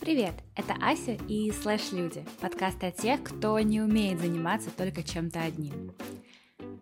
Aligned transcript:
Привет, 0.00 0.34
это 0.56 0.74
Ася 0.80 1.16
и 1.28 1.52
Слэш 1.52 1.92
Люди, 1.92 2.24
подкаст 2.40 2.82
о 2.82 2.90
тех, 2.90 3.22
кто 3.22 3.60
не 3.60 3.80
умеет 3.80 4.18
заниматься 4.18 4.70
только 4.76 5.04
чем-то 5.04 5.40
одним. 5.40 5.92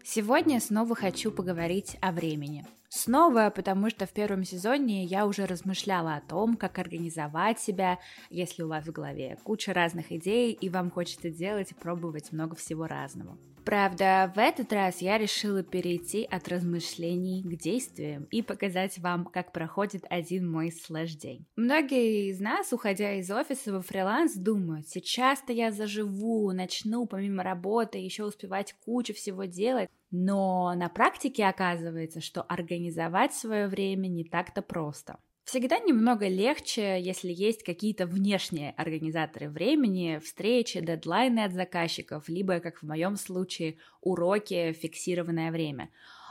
Сегодня 0.03 0.61
снова 0.61 0.95
хочу 0.95 1.31
поговорить 1.31 1.99
о 2.01 2.13
времени. 2.13 2.65
Снова, 2.89 3.53
потому 3.55 3.91
что 3.91 4.07
в 4.07 4.13
первом 4.13 4.45
сезоне 4.45 5.05
я 5.05 5.27
уже 5.27 5.47
размышляла 5.47 6.17
о 6.17 6.21
том, 6.21 6.57
как 6.57 6.79
организовать 6.79 7.61
себя, 7.61 7.99
если 8.31 8.63
у 8.63 8.69
вас 8.69 8.87
в 8.87 8.93
голове 8.93 9.39
куча 9.45 9.73
разных 9.73 10.13
идей, 10.13 10.53
и 10.53 10.69
вам 10.69 10.91
хочется 10.91 11.31
делать 11.31 11.73
и 11.73 11.75
пробовать 11.75 12.33
много 12.33 12.57
всего 12.57 12.87
разного. 12.87 13.39
Правда, 13.67 14.33
в 14.37 14.39
этот 14.39 14.73
раз 14.73 15.03
я 15.03 15.19
решила 15.19 15.65
перейти 15.65 16.23
от 16.23 16.47
размышлений 16.47 17.43
к 17.43 17.61
действиям 17.61 18.29
и 18.31 18.41
показать 18.41 18.97
вам, 18.99 19.25
как 19.25 19.51
проходит 19.51 20.05
один 20.09 20.49
мой 20.49 20.71
слэш-день. 20.71 21.45
Многие 21.57 22.31
из 22.31 22.39
нас, 22.39 22.73
уходя 22.73 23.15
из 23.15 23.29
офиса 23.29 23.73
во 23.73 23.83
фриланс, 23.83 24.37
думают, 24.37 24.87
сейчас-то 24.89 25.53
я 25.53 25.73
заживу, 25.73 26.53
начну 26.53 27.07
помимо 27.07 27.43
работы 27.43 27.99
еще 27.99 28.25
успевать 28.25 28.73
кучу 28.85 29.13
всего 29.15 29.47
делать, 29.47 29.91
но 30.11 30.75
на 30.75 30.89
практике 30.89 31.47
оказывается, 31.47 32.21
что 32.21 32.43
организовать 32.43 33.35
свое 33.35 33.69
время 33.69 34.09
не 34.09 34.25
так-то 34.25 34.63
просто. 34.63 35.19
Всегда 35.47 35.79
немного 35.79 36.27
легче, 36.27 37.01
если 37.01 37.33
есть 37.33 37.63
какие-то 37.63 38.07
внешние 38.07 38.73
организаторы 38.73 39.49
времени, 39.49 40.19
встречи, 40.19 40.81
дедлайны 40.81 41.45
от 41.45 41.53
заказчиков, 41.53 42.29
либо, 42.29 42.59
как 42.59 42.79
в 42.79 42.83
моем 42.83 43.15
случае, 43.15 43.77
уроки, 44.01 44.73
фиксированное 44.73 45.53
время. 45.53 45.91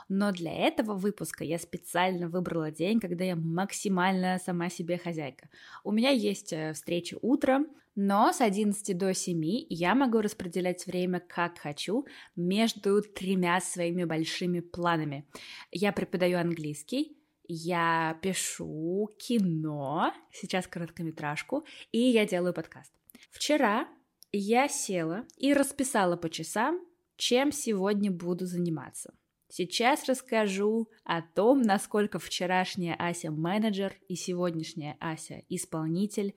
Но 0.10 0.34
для 0.34 0.54
этого 0.54 0.96
выпуска 0.96 1.46
я 1.46 1.58
специально 1.58 2.28
выбрала 2.28 2.72
день, 2.72 3.00
когда 3.00 3.24
я 3.24 3.38
максимально 3.38 4.38
сама 4.38 4.70
себе 4.70 4.98
хозяйка. 4.98 5.50
У 5.86 5.94
меня 5.94 6.10
есть 6.10 6.52
э, 6.52 6.74
встречи 6.74 7.18
утром, 7.22 7.68
но 7.96 8.34
с 8.34 8.42
11 8.42 8.98
до 8.98 9.14
7 9.14 9.66
я 9.70 9.96
могу 9.96 10.22
распределять 10.22 10.86
время 10.86 11.20
как 11.20 11.58
хочу 11.60 12.06
между 12.36 13.02
тремя 13.02 13.62
своими 13.62 14.04
большими 14.04 14.60
планами. 14.60 15.28
Я 15.72 15.92
преподаю 15.94 16.40
английский, 16.40 17.18
я 17.48 18.20
пишу 18.22 19.16
кино, 19.18 20.14
сейчас 20.32 20.68
короткометражку, 20.68 21.66
и 21.92 22.00
я 22.00 22.26
делаю 22.26 22.54
подкаст. 22.54 22.92
Вчера 23.32 23.88
я 24.32 24.68
села 24.68 25.26
и 25.38 25.54
расписала 25.54 26.18
по 26.18 26.30
часам, 26.30 26.82
чем 27.16 27.52
сегодня 27.52 28.12
буду 28.12 28.46
заниматься. 28.46 29.14
Сейчас 29.48 30.10
расскажу 30.10 30.90
о 31.06 31.22
том, 31.22 31.62
насколько 31.62 32.20
вчерашняя 32.20 32.96
Ася 32.96 33.32
менеджер 33.32 33.94
и 34.10 34.16
сегодняшняя 34.16 34.98
Ася 35.00 35.44
исполнитель 35.48 36.36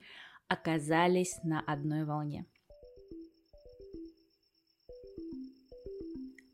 оказались 0.49 1.39
на 1.43 1.61
одной 1.61 2.03
волне. 2.03 2.45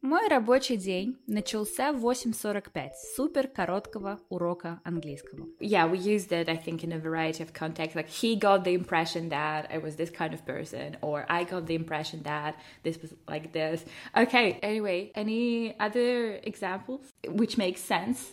Мой 0.05 0.27
рабочий 0.27 0.77
день 0.77 1.17
начался 1.25 1.91
в 1.91 2.05
8.45 2.05 2.89
супер 3.15 3.47
короткого 3.47 4.19
урока 4.29 4.79
английского. 4.83 5.47
Yeah, 5.59 5.89
we 5.89 5.97
used 5.97 6.31
it, 6.31 6.47
I 6.47 6.57
think, 6.57 6.83
in 6.83 6.93
a 6.93 6.99
variety 6.99 7.41
of 7.41 7.53
contexts. 7.53 7.95
Like, 7.95 8.09
he 8.09 8.35
got 8.35 8.63
the 8.63 8.75
impression 8.75 9.29
that 9.29 9.67
I 9.71 9.79
was 9.79 9.95
this 9.95 10.11
kind 10.11 10.35
of 10.35 10.45
person, 10.45 10.95
or 11.01 11.25
I 11.27 11.43
got 11.43 11.65
the 11.65 11.73
impression 11.73 12.21
that 12.21 12.53
this 12.83 13.01
was 13.01 13.15
like 13.27 13.51
this. 13.51 13.83
Okay, 14.15 14.59
anyway, 14.61 15.11
any 15.15 15.73
other 15.79 16.39
examples 16.43 17.01
which 17.27 17.57
make 17.57 17.79
sense? 17.79 18.31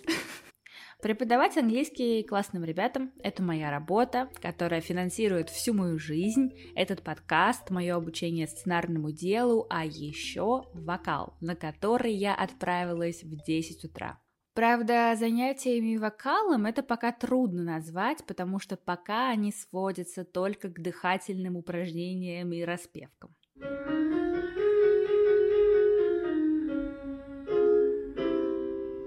Преподавать 1.02 1.56
английский 1.56 2.22
классным 2.22 2.62
ребятам– 2.62 3.10
это 3.24 3.42
моя 3.42 3.72
работа, 3.72 4.30
которая 4.40 4.80
финансирует 4.80 5.50
всю 5.50 5.74
мою 5.74 5.98
жизнь, 5.98 6.52
этот 6.76 7.02
подкаст, 7.02 7.70
мое 7.70 7.96
обучение 7.96 8.46
сценарному 8.46 9.10
делу, 9.10 9.66
а 9.68 9.84
еще 9.84 10.62
вокал, 10.72 11.34
на 11.40 11.56
который 11.56 12.12
я 12.12 12.36
отправилась 12.36 13.24
в 13.24 13.44
10 13.44 13.84
утра. 13.84 14.20
Правда, 14.54 15.16
занятиями 15.18 15.96
вокалом 15.96 16.66
это 16.66 16.84
пока 16.84 17.10
трудно 17.10 17.64
назвать, 17.64 18.24
потому 18.24 18.60
что 18.60 18.76
пока 18.76 19.30
они 19.30 19.50
сводятся 19.50 20.24
только 20.24 20.68
к 20.68 20.80
дыхательным 20.80 21.56
упражнениям 21.56 22.52
и 22.52 22.62
распевкам. 22.62 23.34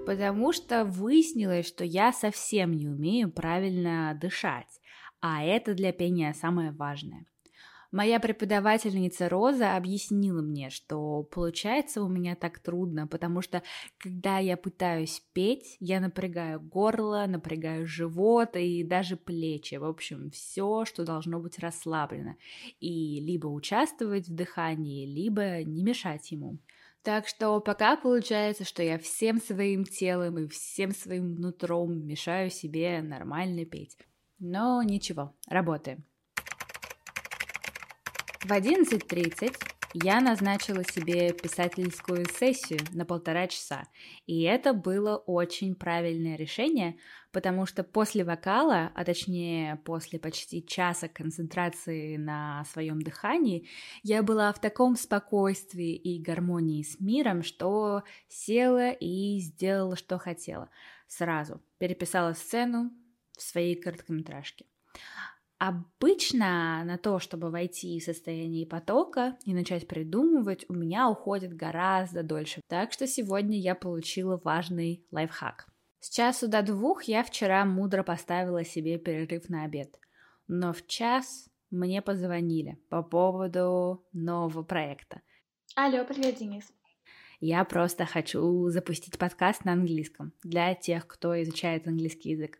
Потому 0.05 0.51
что 0.53 0.85
выяснилось, 0.85 1.67
что 1.67 1.83
я 1.83 2.13
совсем 2.13 2.73
не 2.73 2.87
умею 2.87 3.31
правильно 3.31 4.17
дышать, 4.19 4.81
а 5.19 5.43
это 5.43 5.73
для 5.73 5.91
пения 5.91 6.33
самое 6.33 6.71
важное. 6.71 7.25
Моя 7.95 8.19
преподавательница 8.19 9.29
Роза 9.29 9.77
объяснила 9.77 10.41
мне, 10.41 10.69
что 10.69 11.23
получается 11.23 12.03
у 12.03 12.09
меня 12.09 12.35
так 12.35 12.59
трудно, 12.59 13.07
потому 13.07 13.41
что 13.41 13.63
когда 13.97 14.37
я 14.39 14.57
пытаюсь 14.57 15.23
петь, 15.31 15.77
я 15.79 16.01
напрягаю 16.01 16.59
горло, 16.59 17.23
напрягаю 17.25 17.87
живот 17.87 18.57
и 18.57 18.83
даже 18.83 19.15
плечи. 19.15 19.75
В 19.75 19.85
общем, 19.85 20.29
все, 20.31 20.83
что 20.83 21.05
должно 21.05 21.39
быть 21.39 21.57
расслаблено. 21.57 22.35
И 22.81 23.21
либо 23.21 23.47
участвовать 23.47 24.27
в 24.27 24.35
дыхании, 24.35 25.05
либо 25.05 25.63
не 25.63 25.81
мешать 25.81 26.31
ему. 26.31 26.57
Так 27.05 27.27
что 27.27 27.59
пока 27.59 27.97
получается, 27.97 28.65
что 28.65 28.81
я 28.81 28.97
всем 28.97 29.39
своим 29.39 29.83
телом 29.85 30.39
и 30.39 30.47
всем 30.47 30.89
своим 30.91 31.35
нутром 31.35 32.03
мешаю 32.03 32.49
себе 32.49 32.99
нормально 33.03 33.63
петь. 33.63 33.95
Но 34.39 34.81
ничего, 34.81 35.35
работаем. 35.47 36.03
В 38.41 38.51
11.30 38.51 39.74
я 40.03 40.19
назначила 40.19 40.83
себе 40.83 41.31
писательскую 41.31 42.25
сессию 42.27 42.81
на 42.91 43.05
полтора 43.05 43.47
часа, 43.47 43.87
и 44.25 44.41
это 44.41 44.73
было 44.73 45.15
очень 45.15 45.73
правильное 45.73 46.35
решение, 46.35 46.97
потому 47.31 47.65
что 47.65 47.81
после 47.85 48.25
вокала, 48.25 48.91
а 48.93 49.05
точнее 49.05 49.77
после 49.85 50.19
почти 50.19 50.65
часа 50.65 51.07
концентрации 51.07 52.17
на 52.17 52.65
своем 52.65 53.01
дыхании, 53.01 53.69
я 54.03 54.21
была 54.21 54.51
в 54.51 54.59
таком 54.59 54.97
спокойствии 54.97 55.95
и 55.95 56.21
гармонии 56.21 56.83
с 56.83 56.99
миром, 56.99 57.41
что 57.41 58.03
села 58.27 58.91
и 58.91 59.39
сделала, 59.39 59.95
что 59.95 60.17
хотела. 60.17 60.69
Сразу 61.07 61.61
переписала 61.77 62.33
сцену 62.33 62.91
в 63.37 63.41
своей 63.41 63.75
короткометражке. 63.75 64.65
Обычно 65.57 66.83
на 66.83 66.97
то, 66.97 67.19
чтобы 67.19 67.49
войти 67.49 67.99
в 67.99 68.03
состояние 68.03 68.67
потока 68.67 69.37
и 69.45 69.53
начать 69.53 69.87
придумывать, 69.87 70.65
у 70.67 70.73
меня 70.73 71.09
уходит 71.09 71.55
гораздо 71.55 72.23
дольше. 72.23 72.61
Так 72.67 72.91
что 72.91 73.07
сегодня 73.07 73.57
я 73.57 73.73
получила 73.73 74.39
важный 74.43 75.05
лайфхак. 75.11 75.67
С 76.01 76.09
часу 76.09 76.47
до 76.49 76.61
двух 76.61 77.03
я 77.03 77.23
вчера 77.23 77.63
мудро 77.65 78.03
поставила 78.03 78.65
себе 78.65 78.97
перерыв 78.97 79.49
на 79.49 79.63
обед. 79.63 79.97
Но 80.47 80.73
в 80.73 80.85
час 80.87 81.49
мне 81.71 82.01
позвонили 82.01 82.77
по 82.89 83.01
поводу 83.01 84.05
нового 84.11 84.61
проекта. 84.61 85.21
Алло, 85.75 86.05
привет, 86.05 86.37
Денис. 86.37 86.65
Я 87.39 87.63
просто 87.63 88.05
хочу 88.05 88.69
запустить 88.69 89.17
подкаст 89.17 89.65
на 89.65 89.73
английском 89.73 90.33
для 90.43 90.75
тех, 90.75 91.07
кто 91.07 91.41
изучает 91.41 91.87
английский 91.87 92.31
язык. 92.31 92.59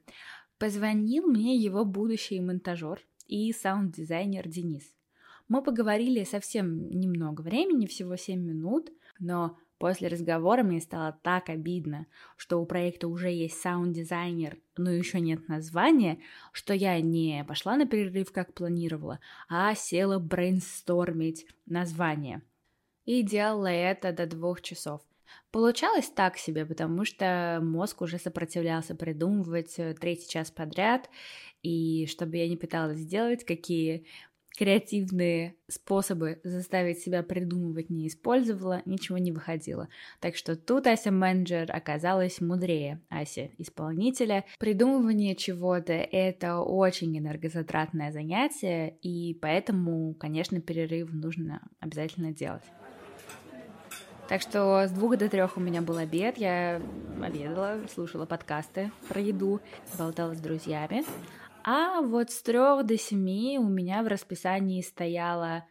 Позвонил 0.57 1.27
мне 1.27 1.57
его 1.57 1.83
будущий 1.83 2.39
монтажер 2.39 3.01
и 3.27 3.51
саунд-дизайнер 3.51 4.47
Денис. 4.47 4.95
Мы 5.49 5.61
поговорили 5.61 6.23
совсем 6.23 6.89
немного 6.89 7.41
времени, 7.41 7.85
всего 7.88 8.16
7 8.16 8.40
минут, 8.40 8.90
но 9.19 9.57
после 9.78 10.07
разговора 10.07 10.63
мне 10.63 10.79
стало 10.79 11.19
так 11.23 11.49
обидно, 11.49 12.07
что 12.37 12.61
у 12.61 12.66
проекта 12.66 13.09
уже 13.09 13.29
есть 13.29 13.59
саунд-дизайнер, 13.59 14.57
но 14.78 14.91
еще 14.91 15.19
нет 15.19 15.47
названия, 15.49 16.19
что 16.53 16.73
я 16.73 16.99
не 17.01 17.43
пошла 17.46 17.75
на 17.75 17.85
перерыв, 17.85 18.31
как 18.31 18.53
планировала, 18.53 19.19
а 19.49 19.75
села 19.75 20.19
брейнстормить 20.19 21.47
название. 21.66 22.41
И 23.03 23.23
делала 23.23 23.67
это 23.67 24.13
до 24.13 24.25
двух 24.25 24.61
часов. 24.61 25.01
Получалось 25.51 26.09
так 26.09 26.37
себе, 26.37 26.66
потому 26.66 27.05
что 27.05 27.59
мозг 27.61 28.01
уже 28.01 28.19
сопротивлялся 28.19 28.95
придумывать 28.95 29.73
э, 29.77 29.93
третий 29.93 30.29
час 30.29 30.51
подряд, 30.51 31.09
и 31.63 32.07
чтобы 32.07 32.37
я 32.37 32.47
не 32.47 32.57
пыталась 32.57 32.99
сделать, 32.99 33.45
какие 33.45 34.05
креативные 34.57 35.55
способы 35.67 36.39
заставить 36.43 36.99
себя 36.99 37.23
придумывать 37.23 37.89
не 37.89 38.07
использовала, 38.07 38.81
ничего 38.85 39.17
не 39.17 39.31
выходило. 39.31 39.89
Так 40.19 40.35
что 40.35 40.55
тут 40.55 40.87
Ася 40.87 41.11
менеджер 41.11 41.69
оказалась 41.72 42.41
мудрее 42.41 43.01
Ася 43.09 43.49
исполнителя. 43.57 44.45
Придумывание 44.59 45.35
чего-то— 45.35 45.93
это 45.93 46.59
очень 46.59 47.17
энергозатратное 47.17 48.11
занятие, 48.11 48.97
и 49.01 49.33
поэтому, 49.41 50.13
конечно, 50.16 50.61
перерыв 50.61 51.11
нужно 51.11 51.61
обязательно 51.79 52.31
делать. 52.31 52.63
Так 54.27 54.41
что 54.41 54.87
с 54.87 54.91
двух 54.91 55.17
до 55.17 55.29
трех 55.29 55.55
у 55.55 55.59
меня 55.59 55.83
был 55.83 55.97
обед, 55.97 56.37
я 56.39 56.81
обедала, 57.22 57.79
слушала 57.93 58.25
подкасты 58.25 58.91
про 59.07 59.22
еду, 59.22 59.61
болтала 59.99 60.33
с 60.33 60.39
друзьями. 60.39 61.05
А 61.63 62.01
вот 62.01 62.31
с 62.31 62.41
трех 62.41 62.85
до 62.85 62.97
семи 62.97 63.59
у 63.59 63.67
меня 63.67 64.01
в 64.01 64.07
расписании 64.07 64.81
стояло 64.81 65.66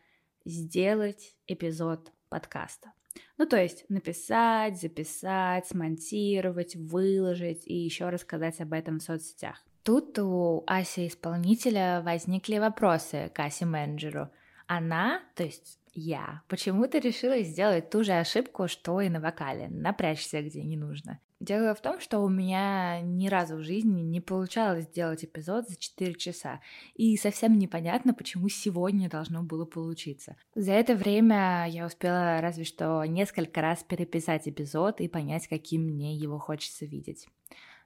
сделать 0.44 1.34
эпизод 1.48 2.12
подкаста. 2.28 2.92
Ну, 3.38 3.46
то 3.46 3.60
есть 3.60 3.84
написать, 3.88 4.80
записать, 4.80 5.66
смонтировать, 5.66 6.76
выложить 6.76 7.66
и 7.66 7.74
еще 7.74 8.08
рассказать 8.08 8.60
об 8.60 8.72
этом 8.72 9.00
в 9.00 9.02
соцсетях. 9.02 9.64
Тут 9.82 10.18
у 10.20 10.62
Аси 10.66 11.08
исполнителя 11.08 12.02
возникли 12.02 12.58
вопросы 12.58 13.30
к 13.34 13.40
Асе 13.40 13.66
менеджеру. 13.66 14.30
Она, 14.66 15.22
то 15.34 15.44
есть 15.44 15.78
я, 15.94 16.42
почему-то 16.48 16.98
решила 16.98 17.40
сделать 17.42 17.90
ту 17.90 18.02
же 18.02 18.12
ошибку, 18.12 18.66
что 18.68 19.00
и 19.00 19.08
на 19.08 19.20
вокале, 19.20 19.68
напрячься 19.68 20.42
где 20.42 20.62
не 20.62 20.76
нужно. 20.76 21.20
Дело 21.40 21.74
в 21.74 21.82
том, 21.82 22.00
что 22.00 22.20
у 22.20 22.28
меня 22.28 23.00
ни 23.02 23.28
разу 23.28 23.56
в 23.56 23.62
жизни 23.62 24.00
не 24.00 24.20
получалось 24.20 24.84
сделать 24.84 25.24
эпизод 25.24 25.68
за 25.68 25.76
4 25.76 26.14
часа, 26.14 26.60
и 26.94 27.16
совсем 27.16 27.58
непонятно, 27.58 28.14
почему 28.14 28.48
сегодня 28.48 29.10
должно 29.10 29.42
было 29.42 29.66
получиться. 29.66 30.36
За 30.54 30.72
это 30.72 30.94
время 30.94 31.66
я 31.68 31.86
успела 31.86 32.40
разве 32.40 32.64
что 32.64 33.04
несколько 33.04 33.60
раз 33.60 33.82
переписать 33.82 34.48
эпизод 34.48 35.00
и 35.00 35.08
понять, 35.08 35.46
каким 35.46 35.82
мне 35.82 36.16
его 36.16 36.38
хочется 36.38 36.86
видеть. 36.86 37.28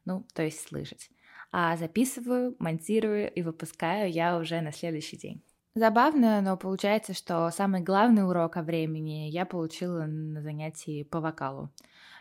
Ну, 0.05 0.25
то 0.35 0.43
есть 0.43 0.61
слышать. 0.61 1.11
А 1.51 1.77
записываю, 1.77 2.55
монтирую 2.59 3.33
и 3.33 3.43
выпускаю 3.43 4.11
я 4.13 4.39
уже 4.39 4.61
на 4.61 4.73
следующий 4.73 5.17
день. 5.17 5.43
Забавно, 5.79 6.41
но 6.41 6.57
получается, 6.57 7.15
что 7.15 7.49
самый 7.53 7.83
главный 7.83 8.27
урок 8.27 8.57
о 8.57 8.65
времени 8.65 9.29
я 9.29 9.47
получила 9.47 10.07
на 10.07 10.43
занятии 10.43 11.05
по 11.05 11.21
вокалу. 11.21 11.71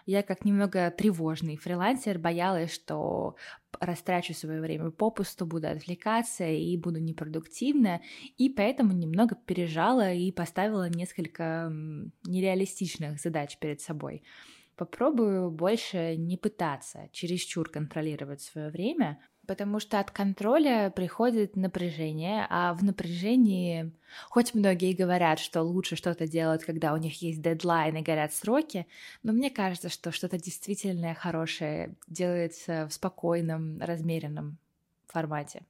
Я 0.06 0.22
как 0.22 0.46
немного 0.46 0.92
тревожный 0.92 1.58
фрилансер 1.58 2.20
боялась, 2.20 2.72
что 2.72 3.36
растрачу 3.80 4.36
свое 4.36 4.62
время 4.62 4.92
попусту, 4.92 5.48
буду 5.48 5.68
отвлекаться 5.68 6.48
и 6.48 6.78
буду 6.78 7.00
непродуктивна, 7.00 8.02
и 8.38 8.48
поэтому 8.48 8.94
немного 8.94 9.34
пережала 9.34 10.14
и 10.14 10.32
поставила 10.32 10.88
несколько 10.88 11.72
нереалистичных 12.26 13.20
задач 13.20 13.58
перед 13.58 13.82
собой. 13.82 14.22
Попробую 14.76 15.50
больше 15.50 16.16
не 16.16 16.38
пытаться 16.38 17.10
чересчур 17.12 17.68
контролировать 17.72 18.42
свое 18.42 18.70
время, 18.70 19.20
потому 19.48 19.80
что 19.80 20.00
от 20.00 20.12
контроля 20.12 20.92
приходит 20.96 21.56
напряжение, 21.56 22.46
а 22.50 22.74
в 22.74 22.84
напряжении, 22.84 23.92
хоть 24.30 24.54
многие 24.54 24.94
говорят, 24.94 25.40
что 25.40 25.64
лучше 25.64 25.96
что-то 25.96 26.28
делать, 26.28 26.66
когда 26.66 26.94
у 26.94 26.98
них 26.98 27.22
есть 27.22 27.42
дедлайн 27.42 27.96
и 27.96 28.02
горят 28.02 28.34
сроки, 28.34 28.86
но 29.24 29.32
мне 29.32 29.50
кажется, 29.50 29.90
что 29.90 30.12
что-то 30.12 30.38
действительно 30.38 31.16
хорошее 31.16 31.96
делается 32.08 32.88
в 32.88 32.94
спокойном, 32.94 33.80
размеренном 33.82 34.58
формате. 35.08 35.64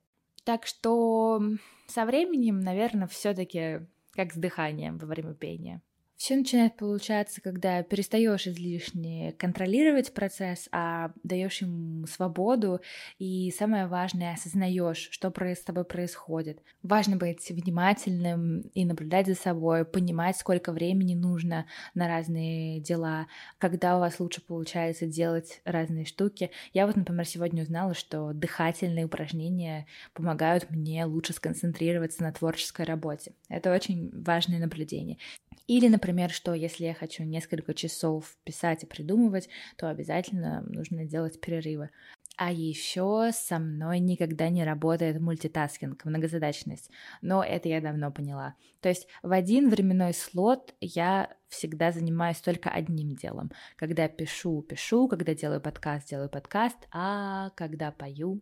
Так 0.44 0.66
что 0.66 1.42
со 1.88 2.06
временем, 2.06 2.62
наверное, 2.62 3.08
все-таки 3.08 3.82
как 4.14 4.34
с 4.34 4.36
дыханием 4.36 4.98
во 4.98 5.06
время 5.06 5.36
пения. 5.36 5.82
Все 6.18 6.36
начинает 6.36 6.76
получаться, 6.76 7.42
когда 7.42 7.84
перестаешь 7.84 8.48
излишне 8.48 9.36
контролировать 9.38 10.12
процесс, 10.16 10.68
а 10.72 11.12
даешь 11.24 11.62
ему 11.62 12.08
свободу, 12.08 12.82
и 13.20 13.52
самое 13.52 13.86
важное, 13.86 14.34
осознаешь, 14.34 15.10
что 15.12 15.32
с 15.32 15.60
тобой 15.64 15.86
происходит. 15.86 16.60
Важно 16.82 17.18
быть 17.18 17.48
внимательным 17.52 18.62
и 18.74 18.84
наблюдать 18.84 19.28
за 19.28 19.36
собой, 19.36 19.86
понимать, 19.86 20.38
сколько 20.38 20.72
времени 20.72 21.14
нужно 21.14 21.68
на 21.94 22.08
разные 22.08 22.80
дела, 22.80 23.28
когда 23.60 23.98
у 23.98 24.00
вас 24.00 24.20
лучше 24.20 24.42
получается 24.42 25.06
делать 25.06 25.62
разные 25.66 26.06
штуки. 26.06 26.50
Я 26.74 26.88
вот, 26.88 26.96
например, 26.96 27.28
сегодня 27.28 27.62
узнала, 27.62 27.94
что 27.94 28.34
дыхательные 28.34 29.06
упражнения 29.06 29.86
помогают 30.16 30.72
мне 30.72 31.06
лучше 31.06 31.34
сконцентрироваться 31.34 32.24
на 32.24 32.32
творческой 32.32 32.88
работе. 32.88 33.34
Это 33.50 33.72
очень 33.72 34.10
важное 34.20 34.58
наблюдение. 34.58 35.20
Или, 35.68 35.90
например, 36.08 36.32
что 36.32 36.54
если 36.54 36.86
я 36.86 36.94
хочу 36.94 37.24
несколько 37.24 37.74
часов 37.74 38.38
писать 38.46 38.84
и 38.84 38.86
придумывать, 38.86 39.50
то 39.76 39.90
обязательно 39.90 40.62
нужно 40.62 41.04
делать 41.04 41.42
перерывы. 41.42 41.90
А 42.38 42.50
еще 42.50 43.32
со 43.34 43.60
мной 43.60 44.00
никогда 44.00 44.48
не 44.48 44.64
работает 44.64 45.20
мультитаскинг, 45.20 46.06
многозадачность. 46.06 46.90
Но 47.22 47.44
это 47.44 47.68
я 47.68 47.82
давно 47.82 48.10
поняла. 48.10 48.56
То 48.80 48.88
есть 48.88 49.08
в 49.22 49.34
один 49.34 49.70
временной 49.70 50.14
слот 50.14 50.74
я 50.80 51.36
всегда 51.50 51.92
занимаюсь 51.92 52.40
только 52.40 52.70
одним 52.70 53.16
делом. 53.16 53.52
Когда 53.76 54.08
пишу, 54.08 54.62
пишу, 54.62 55.10
когда 55.10 55.36
делаю 55.36 55.60
подкаст, 55.60 56.08
делаю 56.08 56.30
подкаст, 56.30 56.78
а 56.94 57.50
когда 57.56 57.92
пою, 57.92 58.40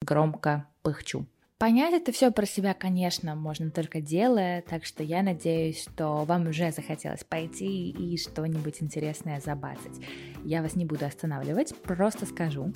громко 0.00 0.66
пыхчу. 0.82 1.26
Понять 1.62 1.94
это 1.94 2.10
все 2.10 2.32
про 2.32 2.44
себя, 2.44 2.74
конечно, 2.74 3.36
можно 3.36 3.70
только 3.70 4.00
делая, 4.00 4.62
так 4.62 4.84
что 4.84 5.04
я 5.04 5.22
надеюсь, 5.22 5.80
что 5.80 6.24
вам 6.24 6.48
уже 6.48 6.72
захотелось 6.72 7.22
пойти 7.22 7.90
и 7.90 8.18
что-нибудь 8.18 8.82
интересное 8.82 9.38
забацать. 9.38 10.04
Я 10.44 10.60
вас 10.60 10.74
не 10.74 10.84
буду 10.84 11.06
останавливать, 11.06 11.72
просто 11.82 12.26
скажу. 12.26 12.72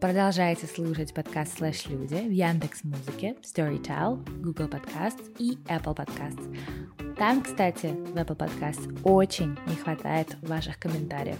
Продолжайте 0.00 0.66
слушать 0.66 1.12
подкаст 1.12 1.58
«Слэш 1.58 1.86
Люди» 1.88 2.14
в 2.14 2.30
Яндекс 2.30 2.84
Музыке, 2.84 3.36
Storytel, 3.42 4.26
Google 4.40 4.68
Podcasts 4.68 5.30
и 5.38 5.58
Apple 5.66 5.94
Podcasts. 5.94 7.14
Там, 7.18 7.42
кстати, 7.42 7.88
в 7.88 8.16
Apple 8.16 8.38
Podcasts 8.38 8.98
очень 9.04 9.58
не 9.66 9.76
хватает 9.76 10.38
ваших 10.40 10.78
комментариев. 10.78 11.36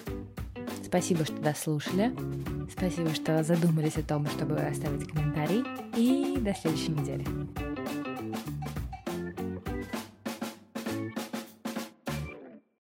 Спасибо, 0.93 1.25
что 1.25 1.37
дослушали. 1.41 2.13
Спасибо, 2.71 3.15
что 3.15 3.43
задумались 3.43 3.97
о 3.97 4.03
том, 4.03 4.27
чтобы 4.27 4.57
оставить 4.57 5.09
комментарий. 5.09 5.65
И 5.97 6.39
до 6.39 6.53
следующей 6.53 6.91
недели. 6.91 7.25